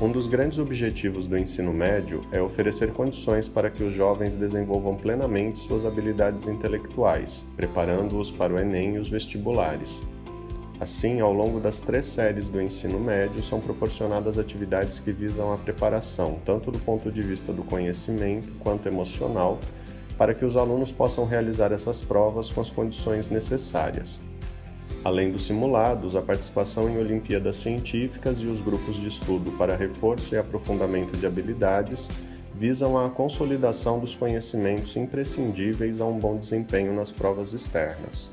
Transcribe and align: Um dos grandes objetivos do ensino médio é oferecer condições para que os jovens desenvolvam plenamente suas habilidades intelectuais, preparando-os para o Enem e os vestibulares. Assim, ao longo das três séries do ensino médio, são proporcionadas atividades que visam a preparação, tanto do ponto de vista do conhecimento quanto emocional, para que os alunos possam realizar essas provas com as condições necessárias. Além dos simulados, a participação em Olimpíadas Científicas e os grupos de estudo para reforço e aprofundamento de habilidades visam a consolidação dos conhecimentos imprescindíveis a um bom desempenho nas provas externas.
Um 0.00 0.10
dos 0.10 0.26
grandes 0.26 0.58
objetivos 0.58 1.28
do 1.28 1.38
ensino 1.38 1.72
médio 1.72 2.22
é 2.32 2.42
oferecer 2.42 2.92
condições 2.92 3.48
para 3.48 3.70
que 3.70 3.84
os 3.84 3.94
jovens 3.94 4.36
desenvolvam 4.36 4.96
plenamente 4.96 5.60
suas 5.60 5.84
habilidades 5.84 6.48
intelectuais, 6.48 7.46
preparando-os 7.56 8.32
para 8.32 8.52
o 8.52 8.58
Enem 8.58 8.96
e 8.96 8.98
os 8.98 9.08
vestibulares. 9.08 10.02
Assim, 10.80 11.20
ao 11.20 11.32
longo 11.32 11.60
das 11.60 11.80
três 11.80 12.06
séries 12.06 12.48
do 12.48 12.60
ensino 12.60 12.98
médio, 12.98 13.40
são 13.40 13.60
proporcionadas 13.60 14.36
atividades 14.36 14.98
que 14.98 15.12
visam 15.12 15.52
a 15.52 15.56
preparação, 15.56 16.40
tanto 16.44 16.72
do 16.72 16.78
ponto 16.80 17.10
de 17.10 17.22
vista 17.22 17.52
do 17.52 17.62
conhecimento 17.62 18.52
quanto 18.58 18.88
emocional, 18.88 19.60
para 20.18 20.34
que 20.34 20.44
os 20.44 20.56
alunos 20.56 20.90
possam 20.90 21.24
realizar 21.24 21.70
essas 21.70 22.02
provas 22.02 22.50
com 22.50 22.60
as 22.60 22.68
condições 22.68 23.30
necessárias. 23.30 24.20
Além 25.04 25.30
dos 25.30 25.46
simulados, 25.46 26.16
a 26.16 26.22
participação 26.22 26.88
em 26.88 26.98
Olimpíadas 26.98 27.56
Científicas 27.56 28.38
e 28.40 28.46
os 28.46 28.60
grupos 28.60 28.96
de 28.96 29.08
estudo 29.08 29.52
para 29.52 29.76
reforço 29.76 30.34
e 30.34 30.38
aprofundamento 30.38 31.16
de 31.16 31.26
habilidades 31.26 32.08
visam 32.54 32.96
a 32.96 33.10
consolidação 33.10 33.98
dos 33.98 34.14
conhecimentos 34.14 34.96
imprescindíveis 34.96 36.00
a 36.00 36.06
um 36.06 36.18
bom 36.18 36.38
desempenho 36.38 36.94
nas 36.94 37.10
provas 37.10 37.52
externas. 37.52 38.32